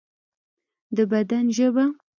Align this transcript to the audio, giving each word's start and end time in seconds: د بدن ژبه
د 0.95 0.97
بدن 1.11 1.45
ژبه 1.57 1.85